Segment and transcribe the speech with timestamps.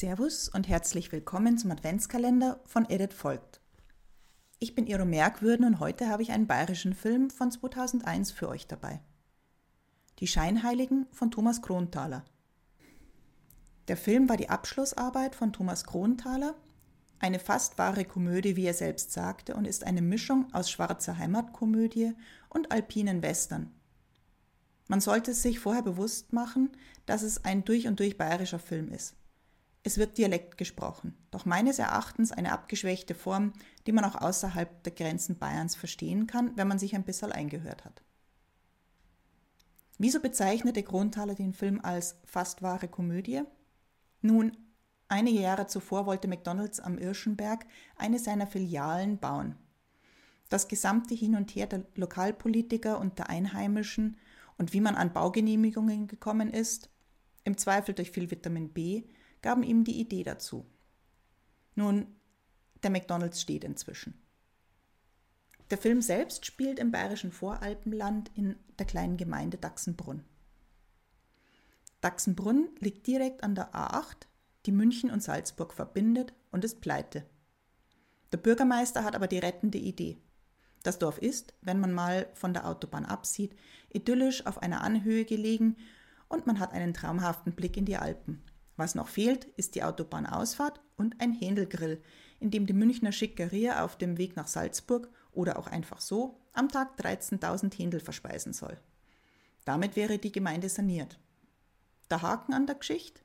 [0.00, 3.60] Servus und herzlich willkommen zum Adventskalender von Edith Folgt.
[4.58, 8.66] Ich bin Iro Merkwürden und heute habe ich einen bayerischen Film von 2001 für euch
[8.66, 9.02] dabei.
[10.18, 12.24] Die Scheinheiligen von Thomas Kronthaler.
[13.88, 16.54] Der Film war die Abschlussarbeit von Thomas Kronthaler,
[17.18, 22.14] eine fast wahre Komödie, wie er selbst sagte, und ist eine Mischung aus schwarzer Heimatkomödie
[22.48, 23.70] und alpinen Western.
[24.88, 26.70] Man sollte sich vorher bewusst machen,
[27.04, 29.19] dass es ein durch und durch bayerischer Film ist.
[29.82, 33.54] Es wird Dialekt gesprochen, doch meines Erachtens eine abgeschwächte Form,
[33.86, 37.84] die man auch außerhalb der Grenzen Bayerns verstehen kann, wenn man sich ein bisschen eingehört
[37.84, 38.02] hat.
[39.96, 43.42] Wieso bezeichnete Kronthaler den Film als fast wahre Komödie?
[44.20, 44.56] Nun,
[45.08, 49.56] einige Jahre zuvor wollte McDonald's am Irschenberg eine seiner Filialen bauen.
[50.50, 54.16] Das gesamte Hin und Her der Lokalpolitiker und der Einheimischen
[54.58, 56.90] und wie man an Baugenehmigungen gekommen ist,
[57.44, 59.04] im Zweifel durch viel Vitamin B,
[59.42, 60.66] gaben ihm die Idee dazu.
[61.74, 62.06] Nun,
[62.82, 64.14] der McDonald's steht inzwischen.
[65.70, 70.24] Der Film selbst spielt im bayerischen Voralpenland in der kleinen Gemeinde Dachsenbrunn.
[72.00, 74.26] Dachsenbrunn liegt direkt an der A8,
[74.66, 77.24] die München und Salzburg verbindet und ist pleite.
[78.32, 80.18] Der Bürgermeister hat aber die rettende Idee.
[80.82, 83.54] Das Dorf ist, wenn man mal von der Autobahn absieht,
[83.90, 85.76] idyllisch auf einer Anhöhe gelegen
[86.28, 88.42] und man hat einen traumhaften Blick in die Alpen.
[88.80, 92.02] Was noch fehlt, ist die Autobahnausfahrt und ein Händelgrill,
[92.38, 96.70] in dem die Münchner Schickeria auf dem Weg nach Salzburg oder auch einfach so am
[96.70, 98.80] Tag 13.000 Händel verspeisen soll.
[99.66, 101.18] Damit wäre die Gemeinde saniert.
[102.08, 103.20] Der Haken an der Geschichte?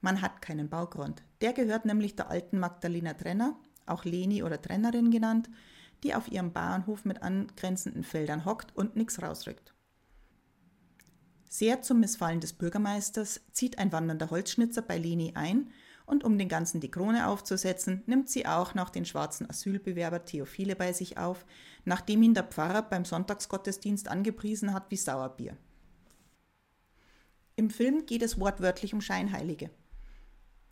[0.00, 1.22] Man hat keinen Baugrund.
[1.42, 5.50] Der gehört nämlich der alten Magdalena Trenner, auch Leni oder Trennerin genannt,
[6.04, 9.74] die auf ihrem Bauernhof mit angrenzenden Feldern hockt und nichts rausrückt.
[11.52, 15.72] Sehr zum Missfallen des Bürgermeisters zieht ein wandernder Holzschnitzer bei Leni ein
[16.06, 20.76] und um den Ganzen die Krone aufzusetzen, nimmt sie auch noch den schwarzen Asylbewerber Theophile
[20.76, 21.44] bei sich auf,
[21.84, 25.56] nachdem ihn der Pfarrer beim Sonntagsgottesdienst angepriesen hat wie Sauerbier.
[27.56, 29.70] Im Film geht es wortwörtlich um Scheinheilige.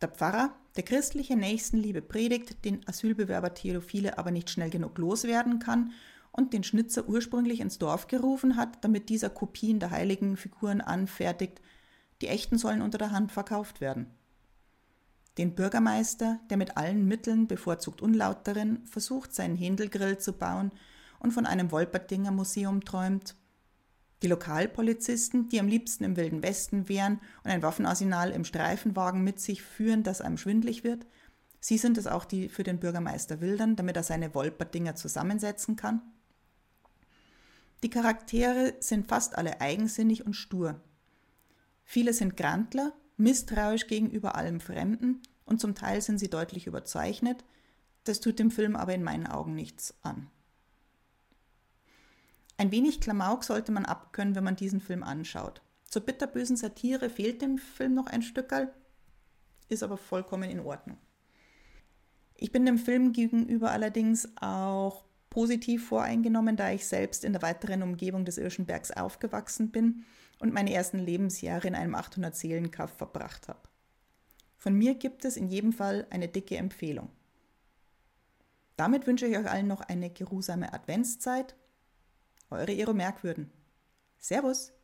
[0.00, 5.92] Der Pfarrer, der christliche Nächstenliebe predigt, den Asylbewerber Theophile aber nicht schnell genug loswerden kann
[6.32, 11.60] und den Schnitzer ursprünglich ins Dorf gerufen hat, damit dieser Kopien der heiligen Figuren anfertigt.
[12.20, 14.06] Die echten sollen unter der Hand verkauft werden.
[15.38, 20.72] Den Bürgermeister, der mit allen Mitteln, bevorzugt unlauteren, versucht, seinen Händelgrill zu bauen
[21.20, 23.34] und von einem Wolpertinger Museum träumt.
[24.22, 29.40] Die Lokalpolizisten, die am liebsten im Wilden Westen wären und ein Waffenarsenal im Streifenwagen mit
[29.40, 31.06] sich führen, das einem schwindlig wird.
[31.60, 36.02] Sie sind es auch, die für den Bürgermeister wildern, damit er seine Wolperdinger zusammensetzen kann.
[37.82, 40.80] Die Charaktere sind fast alle eigensinnig und stur.
[41.84, 47.44] Viele sind Grantler, misstrauisch gegenüber allem Fremden und zum Teil sind sie deutlich überzeichnet.
[48.04, 50.30] Das tut dem Film aber in meinen Augen nichts an.
[52.56, 55.62] Ein wenig Klamauk sollte man abkönnen, wenn man diesen Film anschaut.
[55.84, 58.72] Zur bitterbösen Satire fehlt dem Film noch ein Stückerl,
[59.68, 60.98] ist aber vollkommen in Ordnung.
[62.36, 67.82] Ich bin dem Film gegenüber allerdings auch positiv voreingenommen, da ich selbst in der weiteren
[67.82, 70.04] Umgebung des Irschenbergs aufgewachsen bin
[70.38, 73.66] und meine ersten Lebensjahre in einem 800-Seelen-Kaff verbracht habe.
[74.58, 77.08] Von mir gibt es in jedem Fall eine dicke Empfehlung.
[78.76, 81.56] Damit wünsche ich euch allen noch eine geruhsame Adventszeit.
[82.50, 83.50] Eure Ero Merkwürden.
[84.18, 84.74] Servus!